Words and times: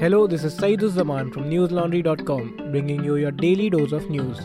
Hello, 0.00 0.26
this 0.26 0.44
is 0.44 0.54
Saeeduzzaman 0.58 1.30
from 1.30 1.50
newslaundry.com, 1.50 2.70
bringing 2.70 3.04
you 3.04 3.16
your 3.16 3.30
daily 3.30 3.68
dose 3.68 3.92
of 3.92 4.08
news. 4.08 4.38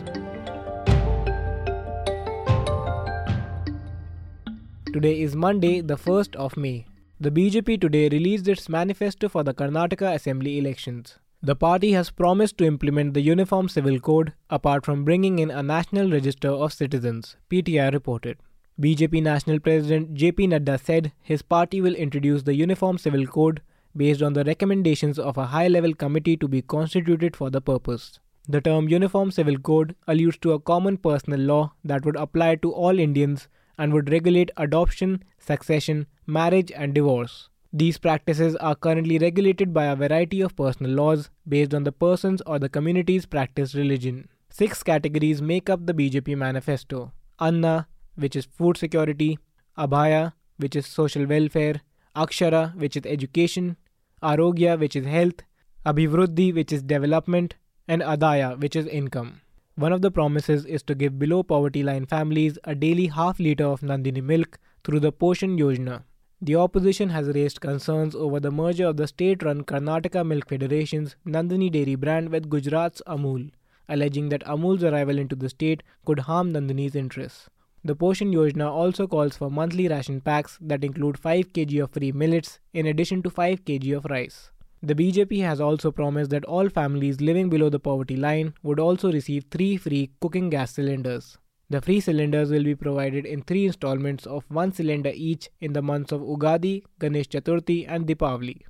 Today 4.92 5.22
is 5.22 5.34
Monday, 5.34 5.80
the 5.80 5.96
1st 5.96 6.36
of 6.36 6.58
May. 6.58 6.84
The 7.18 7.30
BJP 7.30 7.80
today 7.80 8.10
released 8.10 8.46
its 8.48 8.68
manifesto 8.68 9.30
for 9.30 9.42
the 9.44 9.54
Karnataka 9.54 10.12
Assembly 10.14 10.58
elections. 10.58 11.18
The 11.42 11.56
party 11.56 11.92
has 11.92 12.10
promised 12.10 12.58
to 12.58 12.66
implement 12.66 13.14
the 13.14 13.22
Uniform 13.22 13.70
Civil 13.70 13.98
Code 13.98 14.34
apart 14.50 14.84
from 14.84 15.06
bringing 15.06 15.38
in 15.38 15.50
a 15.50 15.62
National 15.62 16.10
Register 16.10 16.50
of 16.50 16.74
Citizens, 16.74 17.38
PTI 17.50 17.94
reported. 17.94 18.36
BJP 18.78 19.22
National 19.22 19.58
President 19.58 20.12
JP 20.12 20.50
Nadda 20.50 20.78
said 20.78 21.12
his 21.22 21.40
party 21.40 21.80
will 21.80 21.94
introduce 21.94 22.42
the 22.42 22.54
Uniform 22.54 22.98
Civil 22.98 23.26
Code 23.26 23.62
based 23.96 24.22
on 24.22 24.34
the 24.34 24.44
recommendations 24.44 25.18
of 25.18 25.38
a 25.38 25.46
high 25.46 25.68
level 25.68 25.94
committee 25.94 26.36
to 26.36 26.48
be 26.48 26.62
constituted 26.62 27.36
for 27.36 27.50
the 27.50 27.60
purpose. 27.60 28.18
The 28.48 28.60
term 28.60 28.88
Uniform 28.88 29.30
Civil 29.30 29.58
Code 29.58 29.96
alludes 30.06 30.38
to 30.38 30.52
a 30.52 30.60
common 30.60 30.98
personal 30.98 31.40
law 31.40 31.72
that 31.84 32.04
would 32.04 32.16
apply 32.16 32.56
to 32.56 32.72
all 32.72 32.98
Indians 32.98 33.48
and 33.78 33.92
would 33.92 34.10
regulate 34.10 34.50
adoption, 34.56 35.24
succession, 35.38 36.06
marriage, 36.26 36.70
and 36.70 36.94
divorce. 36.94 37.48
These 37.72 37.98
practices 37.98 38.54
are 38.56 38.74
currently 38.74 39.18
regulated 39.18 39.74
by 39.74 39.86
a 39.86 39.96
variety 39.96 40.40
of 40.40 40.56
personal 40.56 40.92
laws 40.92 41.30
based 41.46 41.74
on 41.74 41.84
the 41.84 41.92
person's 41.92 42.40
or 42.42 42.58
the 42.58 42.68
community's 42.68 43.26
practiced 43.26 43.74
religion. 43.74 44.28
Six 44.48 44.82
categories 44.82 45.42
make 45.42 45.68
up 45.68 45.84
the 45.84 45.92
BJP 45.92 46.38
manifesto 46.38 47.12
Anna, 47.38 47.88
which 48.14 48.36
is 48.36 48.46
food 48.46 48.76
security, 48.78 49.38
Abhaya, 49.76 50.32
which 50.56 50.74
is 50.74 50.86
social 50.86 51.26
welfare, 51.26 51.82
Akshara, 52.14 52.74
which 52.76 52.96
is 52.96 53.04
education, 53.04 53.76
Arogya, 54.22 54.78
which 54.78 54.96
is 54.96 55.04
health, 55.06 55.42
Abhivruddhi, 55.84 56.54
which 56.54 56.72
is 56.72 56.82
development, 56.82 57.54
and 57.86 58.02
Adaya, 58.02 58.58
which 58.58 58.74
is 58.74 58.86
income. 58.86 59.40
One 59.74 59.92
of 59.92 60.00
the 60.00 60.10
promises 60.10 60.64
is 60.64 60.82
to 60.84 60.94
give 60.94 61.18
below 61.18 61.42
poverty 61.42 61.82
line 61.82 62.06
families 62.06 62.58
a 62.64 62.74
daily 62.74 63.08
half 63.08 63.38
litre 63.38 63.66
of 63.66 63.82
Nandini 63.82 64.22
milk 64.22 64.58
through 64.84 65.00
the 65.00 65.12
Poshan 65.12 65.58
Yojana. 65.58 66.04
The 66.40 66.56
opposition 66.56 67.10
has 67.10 67.28
raised 67.28 67.60
concerns 67.60 68.14
over 68.14 68.40
the 68.40 68.50
merger 68.50 68.86
of 68.86 68.96
the 68.96 69.06
state 69.06 69.42
run 69.42 69.64
Karnataka 69.64 70.26
Milk 70.26 70.48
Federation's 70.48 71.16
Nandini 71.26 71.70
dairy 71.70 71.94
brand 71.94 72.30
with 72.30 72.48
Gujarat's 72.48 73.02
Amul, 73.06 73.50
alleging 73.86 74.30
that 74.30 74.44
Amul's 74.46 74.82
arrival 74.82 75.18
into 75.18 75.36
the 75.36 75.50
state 75.50 75.82
could 76.06 76.20
harm 76.20 76.54
Nandini's 76.54 76.96
interests. 76.96 77.50
The 77.86 77.94
Poshan 77.94 78.32
Yojana 78.34 78.68
also 78.68 79.06
calls 79.06 79.36
for 79.36 79.48
monthly 79.48 79.86
ration 79.86 80.20
packs 80.20 80.58
that 80.60 80.82
include 80.82 81.16
5 81.16 81.52
kg 81.52 81.84
of 81.84 81.92
free 81.92 82.10
millets 82.10 82.58
in 82.74 82.86
addition 82.86 83.22
to 83.22 83.30
5 83.30 83.64
kg 83.64 83.96
of 83.96 84.06
rice. 84.06 84.50
The 84.82 84.96
BJP 84.96 85.42
has 85.44 85.60
also 85.60 85.92
promised 85.92 86.30
that 86.30 86.44
all 86.46 86.68
families 86.68 87.20
living 87.20 87.48
below 87.48 87.68
the 87.68 87.78
poverty 87.78 88.16
line 88.16 88.54
would 88.64 88.80
also 88.80 89.12
receive 89.12 89.44
3 89.52 89.76
free 89.76 90.10
cooking 90.20 90.50
gas 90.50 90.74
cylinders. 90.74 91.38
The 91.70 91.80
free 91.80 92.00
cylinders 92.00 92.50
will 92.50 92.64
be 92.64 92.74
provided 92.74 93.24
in 93.24 93.42
3 93.42 93.66
installments 93.66 94.26
of 94.26 94.42
1 94.48 94.72
cylinder 94.72 95.12
each 95.14 95.48
in 95.60 95.72
the 95.72 95.82
months 95.82 96.10
of 96.10 96.22
Ugadi, 96.22 96.82
Ganesh 96.98 97.28
Chaturthi 97.28 97.86
and 97.88 98.04
Deepavali. 98.04 98.62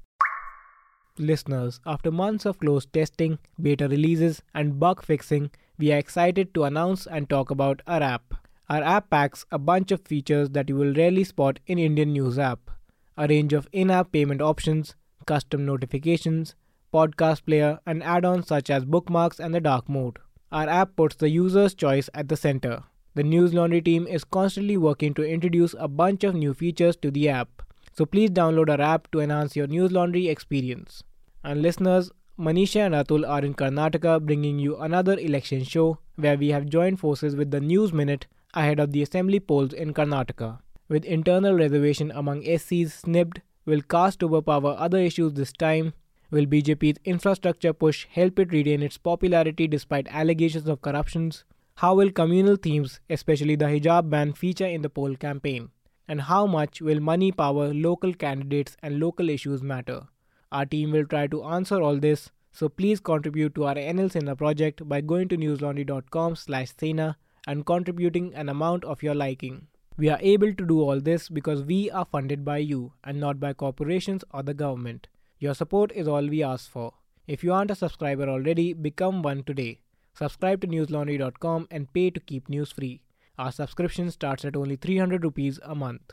Listeners, 1.16 1.80
after 1.86 2.10
months 2.10 2.44
of 2.44 2.58
close 2.58 2.84
testing, 2.84 3.38
beta 3.58 3.88
releases 3.88 4.42
and 4.52 4.78
bug 4.78 5.02
fixing, 5.02 5.50
we 5.78 5.90
are 5.90 5.96
excited 5.96 6.52
to 6.52 6.64
announce 6.64 7.06
and 7.06 7.30
talk 7.30 7.50
about 7.50 7.80
our 7.86 8.02
app. 8.02 8.34
Our 8.68 8.82
app 8.82 9.10
packs 9.10 9.46
a 9.52 9.58
bunch 9.58 9.92
of 9.92 10.00
features 10.00 10.50
that 10.50 10.68
you 10.68 10.74
will 10.74 10.92
rarely 10.92 11.22
spot 11.22 11.60
in 11.68 11.78
Indian 11.78 12.12
news 12.12 12.36
app. 12.36 12.70
A 13.16 13.28
range 13.28 13.52
of 13.52 13.68
in-app 13.72 14.10
payment 14.10 14.42
options, 14.42 14.96
custom 15.24 15.64
notifications, 15.64 16.56
podcast 16.92 17.44
player, 17.44 17.78
and 17.86 18.02
add-ons 18.02 18.48
such 18.48 18.68
as 18.68 18.84
bookmarks 18.84 19.38
and 19.38 19.54
the 19.54 19.60
dark 19.60 19.88
mode. 19.88 20.18
Our 20.50 20.68
app 20.68 20.96
puts 20.96 21.14
the 21.14 21.28
user's 21.28 21.74
choice 21.74 22.10
at 22.12 22.28
the 22.28 22.36
center. 22.36 22.82
The 23.14 23.22
News 23.22 23.54
Laundry 23.54 23.82
team 23.82 24.06
is 24.08 24.24
constantly 24.24 24.76
working 24.76 25.14
to 25.14 25.22
introduce 25.22 25.74
a 25.78 25.86
bunch 25.86 26.24
of 26.24 26.34
new 26.34 26.52
features 26.52 26.96
to 26.96 27.12
the 27.12 27.28
app. 27.28 27.62
So 27.92 28.04
please 28.04 28.30
download 28.30 28.68
our 28.68 28.80
app 28.80 29.10
to 29.12 29.20
enhance 29.20 29.54
your 29.54 29.68
News 29.68 29.92
Laundry 29.92 30.28
experience. 30.28 31.04
And 31.44 31.62
listeners, 31.62 32.10
Manisha 32.36 32.84
and 32.84 32.94
Atul 32.94 33.28
are 33.28 33.44
in 33.44 33.54
Karnataka 33.54 34.20
bringing 34.26 34.58
you 34.58 34.76
another 34.76 35.16
election 35.18 35.62
show 35.62 35.98
where 36.16 36.36
we 36.36 36.48
have 36.48 36.66
joined 36.66 36.98
forces 36.98 37.36
with 37.36 37.52
the 37.52 37.60
News 37.60 37.92
Minute 37.92 38.26
ahead 38.56 38.80
of 38.80 38.90
the 38.92 39.02
assembly 39.02 39.38
polls 39.38 39.72
in 39.72 39.92
Karnataka. 39.94 40.58
With 40.88 41.04
internal 41.04 41.54
reservation 41.54 42.10
among 42.10 42.42
SCs 42.42 42.90
snipped, 42.90 43.40
will 43.66 43.82
caste 43.82 44.24
overpower 44.24 44.74
other 44.78 44.98
issues 44.98 45.34
this 45.34 45.52
time? 45.52 45.92
Will 46.30 46.46
BJP's 46.46 46.98
infrastructure 47.04 47.72
push 47.72 48.06
help 48.10 48.38
it 48.38 48.52
retain 48.52 48.82
its 48.82 48.98
popularity 48.98 49.68
despite 49.68 50.08
allegations 50.08 50.68
of 50.68 50.82
corruptions? 50.82 51.44
How 51.76 51.94
will 51.94 52.10
communal 52.10 52.56
themes, 52.56 53.00
especially 53.10 53.54
the 53.56 53.66
hijab 53.66 54.08
ban, 54.10 54.32
feature 54.32 54.66
in 54.66 54.82
the 54.82 54.88
poll 54.88 55.14
campaign? 55.14 55.70
And 56.08 56.22
how 56.22 56.46
much 56.46 56.80
will 56.80 57.00
money 57.00 57.32
power 57.32 57.74
local 57.74 58.14
candidates 58.14 58.76
and 58.82 58.98
local 58.98 59.28
issues 59.28 59.62
matter? 59.62 60.02
Our 60.50 60.64
team 60.64 60.92
will 60.92 61.04
try 61.04 61.26
to 61.26 61.44
answer 61.44 61.82
all 61.82 61.98
this, 61.98 62.30
so 62.52 62.68
please 62.68 63.00
contribute 63.00 63.54
to 63.56 63.64
our 63.64 63.74
NL 63.74 64.10
Sena 64.10 64.34
project 64.34 64.88
by 64.88 65.00
going 65.00 65.28
to 65.28 65.36
newslaundry.com 65.36 66.36
slash 66.36 66.72
Sena 66.78 67.16
and 67.46 67.64
contributing 67.66 68.34
an 68.34 68.48
amount 68.48 68.84
of 68.84 69.02
your 69.02 69.14
liking. 69.14 69.66
We 69.96 70.08
are 70.10 70.18
able 70.20 70.52
to 70.52 70.66
do 70.66 70.82
all 70.82 71.00
this 71.00 71.28
because 71.28 71.62
we 71.62 71.90
are 71.90 72.04
funded 72.04 72.44
by 72.44 72.58
you 72.58 72.92
and 73.02 73.18
not 73.18 73.40
by 73.40 73.54
corporations 73.54 74.24
or 74.32 74.42
the 74.42 74.52
government. 74.54 75.08
Your 75.38 75.54
support 75.54 75.92
is 75.92 76.06
all 76.06 76.26
we 76.26 76.42
ask 76.42 76.70
for. 76.70 76.92
If 77.26 77.42
you 77.42 77.52
aren't 77.52 77.70
a 77.70 77.74
subscriber 77.74 78.28
already, 78.28 78.72
become 78.72 79.22
one 79.22 79.42
today. 79.42 79.80
Subscribe 80.14 80.60
to 80.60 80.66
newslaundry.com 80.66 81.68
and 81.70 81.92
pay 81.92 82.10
to 82.10 82.20
keep 82.20 82.48
news 82.48 82.72
free. 82.72 83.02
Our 83.38 83.52
subscription 83.52 84.10
starts 84.10 84.44
at 84.44 84.56
only 84.56 84.76
300 84.76 85.24
rupees 85.24 85.58
a 85.62 85.74
month. 85.74 86.12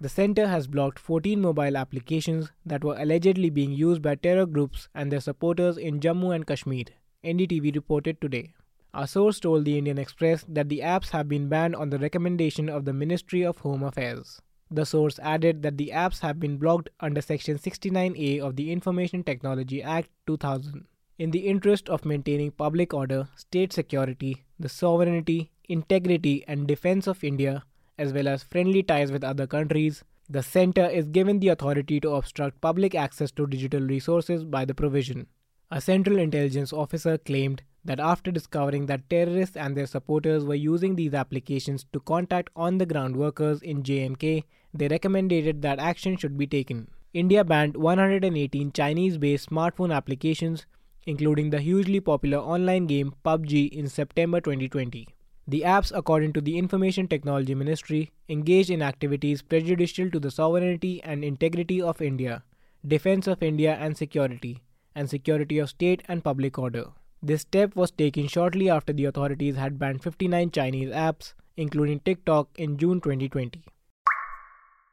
The 0.00 0.08
center 0.08 0.48
has 0.48 0.66
blocked 0.66 0.98
14 0.98 1.40
mobile 1.40 1.76
applications 1.76 2.50
that 2.66 2.82
were 2.82 2.96
allegedly 2.98 3.48
being 3.48 3.72
used 3.72 4.02
by 4.02 4.16
terror 4.16 4.44
groups 4.44 4.88
and 4.94 5.10
their 5.10 5.20
supporters 5.20 5.76
in 5.76 6.00
Jammu 6.00 6.34
and 6.34 6.46
Kashmir, 6.46 6.84
NDTV 7.24 7.74
reported 7.74 8.20
today. 8.20 8.54
A 8.96 9.08
source 9.08 9.40
told 9.40 9.64
the 9.64 9.76
Indian 9.76 9.98
Express 9.98 10.44
that 10.48 10.68
the 10.68 10.78
apps 10.78 11.10
have 11.10 11.28
been 11.28 11.48
banned 11.48 11.74
on 11.74 11.90
the 11.90 11.98
recommendation 11.98 12.68
of 12.68 12.84
the 12.84 12.92
Ministry 12.92 13.42
of 13.42 13.58
Home 13.58 13.82
Affairs. 13.82 14.40
The 14.70 14.86
source 14.86 15.18
added 15.18 15.64
that 15.64 15.78
the 15.78 15.90
apps 15.92 16.20
have 16.20 16.38
been 16.38 16.58
blocked 16.58 16.90
under 17.00 17.20
Section 17.20 17.58
69A 17.58 18.38
of 18.38 18.54
the 18.54 18.70
Information 18.70 19.24
Technology 19.24 19.82
Act 19.82 20.10
2000. 20.28 20.86
In 21.18 21.32
the 21.32 21.48
interest 21.48 21.88
of 21.88 22.04
maintaining 22.04 22.52
public 22.52 22.94
order, 22.94 23.26
state 23.34 23.72
security, 23.72 24.44
the 24.60 24.68
sovereignty, 24.68 25.50
integrity, 25.68 26.44
and 26.46 26.68
defense 26.68 27.08
of 27.08 27.24
India, 27.24 27.64
as 27.98 28.12
well 28.12 28.28
as 28.28 28.44
friendly 28.44 28.84
ties 28.84 29.10
with 29.10 29.24
other 29.24 29.48
countries, 29.48 30.04
the 30.30 30.42
center 30.42 30.86
is 30.86 31.08
given 31.08 31.40
the 31.40 31.48
authority 31.48 31.98
to 31.98 32.10
obstruct 32.14 32.60
public 32.60 32.94
access 32.94 33.32
to 33.32 33.48
digital 33.48 33.80
resources 33.80 34.44
by 34.44 34.64
the 34.64 34.74
provision. 34.74 35.26
A 35.72 35.80
Central 35.80 36.18
Intelligence 36.18 36.72
officer 36.72 37.18
claimed 37.18 37.64
that 37.84 38.00
after 38.00 38.30
discovering 38.30 38.86
that 38.86 39.08
terrorists 39.10 39.56
and 39.56 39.76
their 39.76 39.86
supporters 39.86 40.44
were 40.44 40.54
using 40.54 40.96
these 40.96 41.14
applications 41.14 41.84
to 41.92 42.00
contact 42.00 42.50
on 42.56 42.78
the 42.78 42.86
ground 42.86 43.16
workers 43.16 43.60
in 43.62 43.82
JNK, 43.82 44.44
they 44.72 44.88
recommended 44.88 45.62
that 45.62 45.78
action 45.78 46.16
should 46.16 46.38
be 46.38 46.46
taken. 46.46 46.88
India 47.12 47.44
banned 47.44 47.76
118 47.76 48.72
Chinese 48.72 49.18
based 49.18 49.50
smartphone 49.50 49.94
applications, 49.94 50.66
including 51.06 51.50
the 51.50 51.60
hugely 51.60 52.00
popular 52.00 52.38
online 52.38 52.86
game 52.86 53.14
PUBG 53.24 53.70
in 53.70 53.88
September 53.88 54.40
2020. 54.40 55.06
The 55.46 55.60
apps, 55.60 55.92
according 55.94 56.32
to 56.32 56.40
the 56.40 56.56
Information 56.56 57.06
Technology 57.06 57.54
Ministry, 57.54 58.12
engaged 58.30 58.70
in 58.70 58.80
activities 58.80 59.42
prejudicial 59.42 60.10
to 60.10 60.18
the 60.18 60.30
sovereignty 60.30 61.02
and 61.02 61.22
integrity 61.22 61.82
of 61.82 62.00
India, 62.00 62.42
defense 62.86 63.26
of 63.26 63.42
India 63.42 63.76
and 63.78 63.94
security, 63.94 64.62
and 64.94 65.10
security 65.10 65.58
of 65.58 65.68
state 65.68 66.02
and 66.08 66.24
public 66.24 66.58
order. 66.58 66.86
This 67.26 67.40
step 67.40 67.74
was 67.74 67.90
taken 67.90 68.26
shortly 68.28 68.68
after 68.68 68.92
the 68.92 69.06
authorities 69.06 69.56
had 69.56 69.78
banned 69.78 70.02
59 70.02 70.50
Chinese 70.50 70.90
apps, 70.90 71.32
including 71.56 72.00
TikTok, 72.00 72.50
in 72.56 72.76
June 72.76 73.00
2020. 73.00 73.62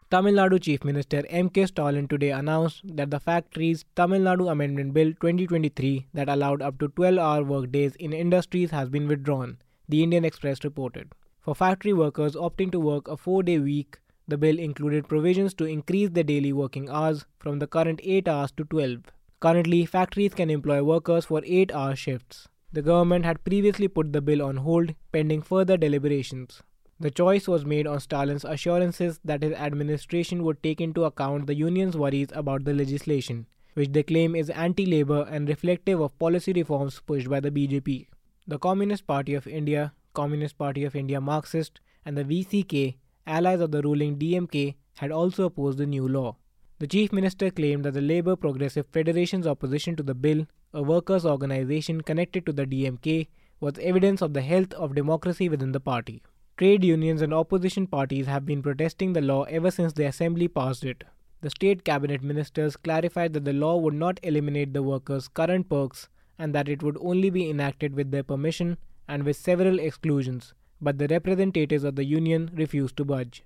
Tamil 0.10 0.36
Nadu 0.36 0.62
Chief 0.62 0.82
Minister 0.86 1.26
M.K. 1.28 1.66
Stalin 1.66 2.08
today 2.08 2.32
announced 2.32 2.84
that 2.96 3.12
the 3.12 3.20
Factories 3.20 3.84
Tamil 3.98 4.22
Nadu 4.22 4.50
Amendment 4.50 4.94
Bill 4.94 5.08
2023 5.08 6.08
that 6.14 6.30
allowed 6.30 6.62
up 6.62 6.80
to 6.80 6.88
12 6.88 7.18
hour 7.18 7.44
workdays 7.44 7.98
in 7.98 8.14
industries 8.14 8.72
has 8.72 8.88
been 8.88 9.10
withdrawn, 9.10 9.58
the 9.90 10.02
Indian 10.02 10.24
Express 10.24 10.64
reported. 10.64 11.12
For 11.42 11.54
factory 11.54 11.92
workers 11.92 12.36
opting 12.36 12.72
to 12.72 12.80
work 12.80 13.10
a 13.10 13.18
four 13.18 13.44
day 13.44 13.60
week, 13.60 14.00
the 14.26 14.38
bill 14.38 14.58
included 14.58 15.10
provisions 15.10 15.54
to 15.56 15.66
increase 15.66 16.12
the 16.12 16.24
daily 16.24 16.54
working 16.54 16.90
hours 16.90 17.26
from 17.40 17.60
the 17.60 17.68
current 17.68 18.00
8 18.02 18.30
hours 18.30 18.54
to 18.54 18.64
12. 18.64 19.02
Currently, 19.42 19.88
factories 19.88 20.36
can 20.36 20.52
employ 20.52 20.84
workers 20.84 21.26
for 21.26 21.42
8 21.44 21.72
hour 21.74 21.96
shifts. 21.96 22.48
The 22.72 22.84
government 22.84 23.26
had 23.26 23.44
previously 23.44 23.88
put 23.88 24.14
the 24.14 24.22
bill 24.22 24.44
on 24.44 24.58
hold 24.58 24.94
pending 25.12 25.42
further 25.42 25.78
deliberations. 25.78 26.62
The 27.00 27.10
choice 27.10 27.48
was 27.48 27.66
made 27.66 27.88
on 27.88 28.00
Stalin's 28.00 28.46
assurances 28.46 29.20
that 29.26 29.42
his 29.42 29.54
administration 29.54 30.44
would 30.44 30.62
take 30.62 30.80
into 30.80 31.06
account 31.06 31.48
the 31.48 31.56
union's 31.56 31.98
worries 31.98 32.30
about 32.34 32.66
the 32.66 32.74
legislation, 32.76 33.48
which 33.74 33.92
they 33.92 34.04
claim 34.04 34.36
is 34.36 34.52
anti 34.52 34.86
Labour 34.86 35.28
and 35.28 35.50
reflective 35.50 36.00
of 36.00 36.20
policy 36.20 36.54
reforms 36.54 37.02
pushed 37.08 37.28
by 37.28 37.40
the 37.40 37.50
BJP. 37.50 38.06
The 38.46 38.60
Communist 38.60 39.08
Party 39.08 39.34
of 39.34 39.48
India, 39.48 39.94
Communist 40.14 40.60
Party 40.60 40.84
of 40.84 40.96
India 40.96 41.20
Marxist, 41.20 41.82
and 42.06 42.16
the 42.16 42.24
VCK, 42.24 42.98
allies 43.26 43.60
of 43.60 43.72
the 43.72 43.82
ruling 43.82 44.20
DMK, 44.20 44.76
had 44.98 45.10
also 45.10 45.46
opposed 45.46 45.80
the 45.80 45.88
new 45.88 46.08
law. 46.08 46.36
The 46.82 46.88
Chief 46.88 47.14
Minister 47.14 47.52
claimed 47.52 47.86
that 47.86 47.94
the 47.94 48.02
Labour 48.02 48.36
Progressive 48.36 48.88
Federation's 48.88 49.46
opposition 49.46 49.96
to 49.98 50.02
the 50.02 50.16
bill, 50.16 50.48
a 50.74 50.82
workers' 50.82 51.28
organization 51.28 52.02
connected 52.02 52.44
to 52.48 52.52
the 52.52 52.66
DMK, 52.66 53.28
was 53.60 53.78
evidence 53.78 54.20
of 54.20 54.34
the 54.34 54.42
health 54.42 54.74
of 54.74 54.96
democracy 54.96 55.48
within 55.48 55.74
the 55.74 55.80
party. 55.80 56.24
Trade 56.58 56.84
unions 56.84 57.22
and 57.22 57.36
opposition 57.36 57.86
parties 57.86 58.26
have 58.26 58.48
been 58.48 58.64
protesting 58.64 59.14
the 59.14 59.22
law 59.22 59.44
ever 59.44 59.70
since 59.70 59.94
the 59.94 60.06
assembly 60.06 60.48
passed 60.48 60.84
it. 60.84 61.04
The 61.42 61.52
state 61.52 61.84
cabinet 61.84 62.24
ministers 62.24 62.78
clarified 62.78 63.34
that 63.34 63.46
the 63.46 63.54
law 63.54 63.78
would 63.78 63.94
not 63.94 64.20
eliminate 64.24 64.74
the 64.74 64.82
workers' 64.82 65.28
current 65.28 65.70
perks 65.70 66.10
and 66.40 66.52
that 66.56 66.68
it 66.68 66.82
would 66.82 66.98
only 67.00 67.30
be 67.30 67.48
enacted 67.48 67.94
with 67.94 68.10
their 68.10 68.24
permission 68.24 68.80
and 69.08 69.22
with 69.22 69.38
several 69.38 69.78
exclusions, 69.78 70.56
but 70.82 70.98
the 70.98 71.08
representatives 71.10 71.84
of 71.84 71.96
the 71.96 72.06
union 72.06 72.50
refused 72.56 72.98
to 72.98 73.06
budge. 73.06 73.44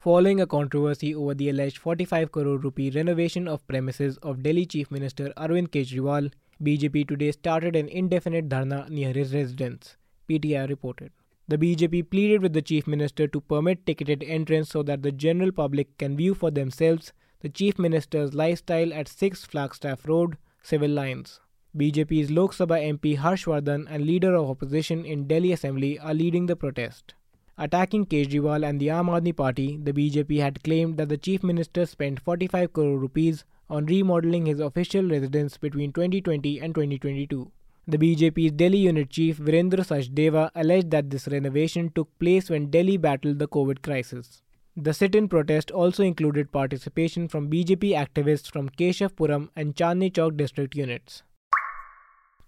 Following 0.00 0.40
a 0.40 0.46
controversy 0.46 1.12
over 1.12 1.34
the 1.34 1.48
alleged 1.48 1.78
45 1.78 2.30
crore 2.30 2.56
rupee 2.58 2.90
renovation 2.90 3.48
of 3.48 3.66
premises 3.66 4.16
of 4.18 4.44
Delhi 4.44 4.64
Chief 4.64 4.92
Minister 4.92 5.32
Arvind 5.36 5.70
Kejriwal, 5.70 6.30
BJP 6.62 7.08
today 7.08 7.32
started 7.32 7.74
an 7.74 7.88
indefinite 7.88 8.48
dharna 8.48 8.88
near 8.88 9.12
his 9.12 9.34
residence, 9.34 9.96
PTI 10.30 10.68
reported. 10.68 11.10
The 11.48 11.58
BJP 11.58 12.10
pleaded 12.10 12.42
with 12.42 12.52
the 12.52 12.62
Chief 12.62 12.86
Minister 12.86 13.26
to 13.26 13.40
permit 13.40 13.84
ticketed 13.86 14.22
entrance 14.22 14.68
so 14.68 14.84
that 14.84 15.02
the 15.02 15.10
general 15.10 15.50
public 15.50 15.98
can 15.98 16.16
view 16.16 16.32
for 16.32 16.52
themselves 16.52 17.12
the 17.40 17.48
Chief 17.48 17.76
Minister's 17.76 18.34
lifestyle 18.34 18.94
at 18.94 19.08
6 19.08 19.46
Flagstaff 19.46 20.06
Road, 20.06 20.36
Civil 20.62 20.90
Lines. 20.90 21.40
BJP's 21.76 22.30
Lok 22.30 22.54
Sabha 22.54 22.80
MP 22.80 23.18
Harshvardhan 23.18 23.88
and 23.90 24.06
leader 24.06 24.36
of 24.36 24.48
opposition 24.48 25.04
in 25.04 25.26
Delhi 25.26 25.50
Assembly 25.50 25.98
are 25.98 26.14
leading 26.14 26.46
the 26.46 26.54
protest. 26.54 27.14
Attacking 27.60 28.06
Kejriwal 28.06 28.64
and 28.64 28.78
the 28.78 28.86
Aam 28.86 29.08
Aadmi 29.08 29.34
Party, 29.34 29.80
the 29.82 29.92
BJP 29.92 30.38
had 30.38 30.62
claimed 30.62 30.96
that 30.96 31.08
the 31.08 31.16
Chief 31.16 31.42
Minister 31.42 31.86
spent 31.86 32.20
45 32.20 32.72
crore 32.72 32.96
rupees 32.96 33.44
on 33.68 33.86
remodeling 33.86 34.46
his 34.46 34.60
official 34.60 35.02
residence 35.02 35.56
between 35.56 35.92
2020 35.92 36.60
and 36.60 36.72
2022. 36.72 37.50
The 37.88 37.98
BJP's 37.98 38.52
Delhi 38.52 38.78
unit 38.78 39.10
chief 39.10 39.38
Virendra 39.38 39.80
Sachdeva 39.80 40.50
alleged 40.54 40.92
that 40.92 41.10
this 41.10 41.26
renovation 41.26 41.90
took 41.96 42.16
place 42.20 42.48
when 42.48 42.70
Delhi 42.70 42.96
battled 42.96 43.40
the 43.40 43.48
COVID 43.48 43.82
crisis. 43.82 44.40
The 44.76 44.94
sit 44.94 45.16
in 45.16 45.26
protest 45.26 45.72
also 45.72 46.04
included 46.04 46.52
participation 46.52 47.26
from 47.26 47.50
BJP 47.50 47.90
activists 47.92 48.48
from 48.48 48.68
Keshavpuram 48.68 49.48
and 49.56 49.74
Chandni 49.74 50.12
Chowk 50.12 50.36
district 50.36 50.76
units. 50.76 51.24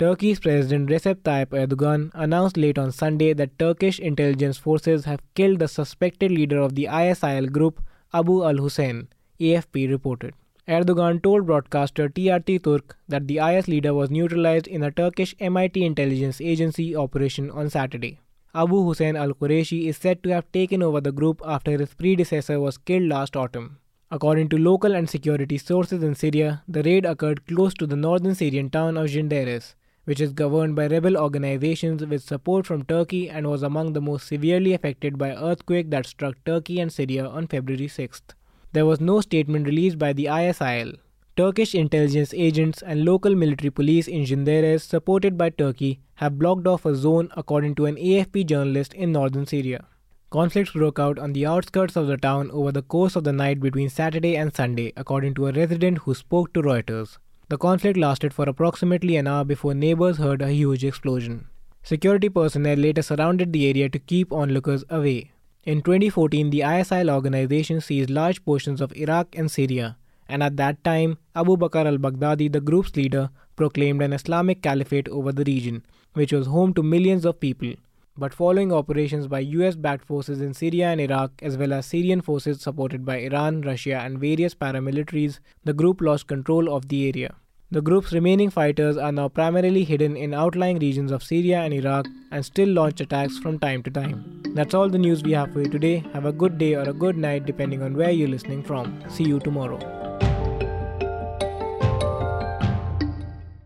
Turkey's 0.00 0.41
President 0.41 0.88
Recep 0.88 1.17
Tayyip 1.17 1.49
Erdogan 1.49 2.11
announced 2.14 2.56
late 2.56 2.79
on 2.79 2.91
Sunday 2.91 3.35
that 3.35 3.58
Turkish 3.58 3.99
intelligence 4.00 4.56
forces 4.56 5.05
have 5.05 5.20
killed 5.35 5.58
the 5.58 5.69
suspected 5.69 6.31
leader 6.31 6.58
of 6.58 6.75
the 6.75 6.87
ISIL 6.87 7.52
group, 7.52 7.82
Abu 8.14 8.43
al 8.43 8.56
Hussein, 8.56 9.08
AFP 9.38 9.91
reported. 9.91 10.32
Erdogan 10.67 11.23
told 11.23 11.44
broadcaster 11.44 12.08
TRT 12.08 12.64
Turk 12.64 12.97
that 13.08 13.29
the 13.29 13.37
IS 13.41 13.69
leader 13.69 13.93
was 13.93 14.11
neutralized 14.11 14.67
in 14.67 14.82
a 14.82 14.91
Turkish 14.91 15.35
MIT 15.38 15.85
intelligence 15.85 16.41
agency 16.41 16.96
operation 16.96 17.50
on 17.50 17.69
Saturday. 17.69 18.20
Abu 18.55 18.82
Hussein 18.82 19.17
al 19.17 19.35
Qureshi 19.35 19.87
is 19.87 19.99
said 19.99 20.23
to 20.23 20.31
have 20.31 20.50
taken 20.53 20.82
over 20.82 21.03
the 21.03 21.12
group 21.12 21.43
after 21.44 21.76
his 21.76 21.93
predecessor 21.93 22.58
was 22.58 22.79
killed 22.79 23.11
last 23.11 23.37
autumn. 23.37 23.76
According 24.11 24.49
to 24.49 24.56
local 24.56 24.94
and 24.94 25.11
security 25.11 25.58
sources 25.58 26.03
in 26.03 26.14
Syria, 26.14 26.62
the 26.67 26.82
raid 26.82 27.05
occurred 27.05 27.46
close 27.46 27.75
to 27.75 27.87
the 27.87 27.96
northern 27.96 28.35
Syrian 28.35 28.70
town 28.70 28.96
of 28.96 29.06
Zinderes, 29.08 29.75
which 30.10 30.20
is 30.20 30.32
governed 30.32 30.74
by 30.74 30.86
rebel 30.88 31.16
organizations 31.16 32.04
with 32.04 32.20
support 32.20 32.66
from 32.66 32.84
Turkey 32.84 33.30
and 33.30 33.46
was 33.46 33.62
among 33.62 33.92
the 33.92 34.00
most 34.00 34.26
severely 34.26 34.72
affected 34.72 35.16
by 35.16 35.30
earthquake 35.50 35.90
that 35.90 36.04
struck 36.04 36.34
Turkey 36.44 36.80
and 36.80 36.92
Syria 36.92 37.26
on 37.28 37.46
February 37.46 37.86
6th. 37.86 38.34
There 38.72 38.86
was 38.86 39.00
no 39.00 39.20
statement 39.20 39.68
released 39.68 40.00
by 40.00 40.12
the 40.12 40.24
ISIL. 40.24 40.96
Turkish 41.36 41.76
intelligence 41.76 42.34
agents 42.34 42.82
and 42.82 43.04
local 43.04 43.36
military 43.36 43.70
police 43.70 44.08
in 44.08 44.24
Zinderes, 44.24 44.80
supported 44.80 45.38
by 45.38 45.50
Turkey, 45.50 46.00
have 46.14 46.40
blocked 46.40 46.66
off 46.66 46.84
a 46.84 46.96
zone 46.96 47.30
according 47.36 47.76
to 47.76 47.86
an 47.86 47.94
AFP 47.94 48.46
journalist 48.46 48.92
in 48.94 49.12
northern 49.12 49.46
Syria. 49.46 49.84
Conflicts 50.30 50.72
broke 50.72 50.98
out 50.98 51.20
on 51.20 51.34
the 51.34 51.46
outskirts 51.46 51.94
of 51.94 52.08
the 52.08 52.16
town 52.16 52.50
over 52.50 52.72
the 52.72 52.82
course 52.82 53.14
of 53.14 53.22
the 53.22 53.32
night 53.32 53.60
between 53.60 53.88
Saturday 53.88 54.36
and 54.36 54.52
Sunday, 54.52 54.92
according 54.96 55.34
to 55.34 55.46
a 55.46 55.52
resident 55.52 55.98
who 55.98 56.14
spoke 56.14 56.52
to 56.54 56.62
Reuters. 56.62 57.18
The 57.50 57.58
conflict 57.58 57.99
lasted 57.99 58.32
for 58.32 58.44
approximately 58.49 59.17
an 59.17 59.26
hour 59.26 59.44
before 59.44 59.75
neighbors 59.75 60.19
heard 60.19 60.41
a 60.41 60.52
huge 60.52 60.85
explosion. 60.85 61.49
Security 61.82 62.29
personnel 62.29 62.76
later 62.76 63.02
surrounded 63.02 63.52
the 63.52 63.69
area 63.69 63.88
to 63.88 63.99
keep 63.99 64.32
onlookers 64.32 64.85
away. 64.88 65.32
In 65.64 65.82
2014, 65.82 66.50
the 66.50 66.61
ISIL 66.61 67.11
organization 67.11 67.81
seized 67.81 68.08
large 68.08 68.44
portions 68.44 68.81
of 68.81 68.93
Iraq 68.93 69.35
and 69.37 69.50
Syria, 69.50 69.97
and 70.29 70.44
at 70.44 70.58
that 70.58 70.85
time, 70.85 71.19
Abu 71.35 71.56
Bakr 71.56 71.87
al 71.87 71.99
Baghdadi, 71.99 72.52
the 72.52 72.61
group's 72.61 72.94
leader, 72.94 73.31
proclaimed 73.56 74.00
an 74.00 74.12
Islamic 74.12 74.62
caliphate 74.62 75.08
over 75.08 75.32
the 75.32 75.43
region, 75.43 75.85
which 76.12 76.32
was 76.32 76.46
home 76.46 76.73
to 76.75 76.85
millions 76.85 77.25
of 77.25 77.41
people. 77.41 77.73
But 78.20 78.34
following 78.34 78.70
operations 78.70 79.28
by 79.28 79.38
US 79.40 79.76
backed 79.76 80.05
forces 80.05 80.43
in 80.43 80.52
Syria 80.52 80.88
and 80.88 81.00
Iraq, 81.00 81.32
as 81.40 81.56
well 81.56 81.72
as 81.72 81.87
Syrian 81.87 82.20
forces 82.20 82.61
supported 82.61 83.02
by 83.02 83.17
Iran, 83.20 83.62
Russia, 83.62 83.94
and 83.94 84.19
various 84.19 84.55
paramilitaries, 84.55 85.38
the 85.64 85.72
group 85.72 86.02
lost 86.02 86.26
control 86.26 86.70
of 86.70 86.88
the 86.88 87.08
area. 87.08 87.34
The 87.70 87.81
group's 87.81 88.12
remaining 88.12 88.50
fighters 88.50 88.99
are 88.99 89.11
now 89.11 89.28
primarily 89.31 89.84
hidden 89.84 90.19
in 90.19 90.34
outlying 90.34 90.81
regions 90.81 91.12
of 91.12 91.22
Syria 91.22 91.61
and 91.61 91.72
Iraq 91.72 92.08
and 92.31 92.44
still 92.44 92.69
launch 92.69 93.00
attacks 93.00 93.38
from 93.38 93.58
time 93.58 93.82
to 93.84 93.90
time. 93.90 94.43
That's 94.55 94.75
all 94.75 94.90
the 94.90 94.99
news 94.99 95.22
we 95.22 95.32
have 95.32 95.55
for 95.55 95.62
you 95.62 95.70
today. 95.70 96.05
Have 96.12 96.26
a 96.26 96.32
good 96.32 96.58
day 96.58 96.75
or 96.75 96.82
a 96.82 96.93
good 96.93 97.17
night 97.17 97.46
depending 97.46 97.82
on 97.82 97.96
where 97.96 98.11
you're 98.11 98.28
listening 98.28 98.62
from. 98.62 99.02
See 99.08 99.25
you 99.25 99.40
tomorrow. 99.40 99.78